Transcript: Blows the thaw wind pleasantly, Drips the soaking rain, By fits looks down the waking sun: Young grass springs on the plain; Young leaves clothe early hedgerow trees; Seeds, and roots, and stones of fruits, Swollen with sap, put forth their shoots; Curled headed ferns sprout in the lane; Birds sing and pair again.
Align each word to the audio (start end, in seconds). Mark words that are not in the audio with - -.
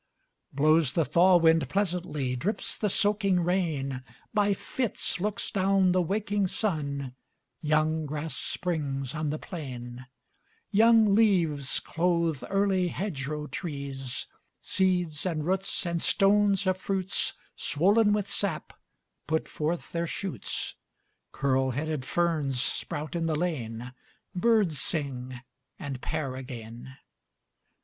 Blows 0.51 0.93
the 0.93 1.05
thaw 1.05 1.37
wind 1.37 1.69
pleasantly, 1.69 2.35
Drips 2.35 2.75
the 2.75 2.89
soaking 2.89 3.41
rain, 3.41 4.01
By 4.33 4.55
fits 4.55 5.19
looks 5.19 5.51
down 5.51 5.91
the 5.91 6.01
waking 6.01 6.47
sun: 6.47 7.13
Young 7.61 8.07
grass 8.07 8.35
springs 8.35 9.13
on 9.13 9.29
the 9.29 9.37
plain; 9.37 10.07
Young 10.71 11.13
leaves 11.13 11.79
clothe 11.79 12.43
early 12.49 12.87
hedgerow 12.87 13.45
trees; 13.45 14.25
Seeds, 14.59 15.23
and 15.27 15.45
roots, 15.45 15.85
and 15.85 16.01
stones 16.01 16.65
of 16.65 16.77
fruits, 16.77 17.33
Swollen 17.55 18.11
with 18.11 18.27
sap, 18.27 18.73
put 19.27 19.47
forth 19.47 19.91
their 19.91 20.07
shoots; 20.07 20.73
Curled 21.31 21.75
headed 21.75 22.05
ferns 22.05 22.59
sprout 22.59 23.15
in 23.15 23.27
the 23.27 23.37
lane; 23.37 23.93
Birds 24.33 24.79
sing 24.81 25.41
and 25.77 26.01
pair 26.01 26.35
again. 26.35 26.97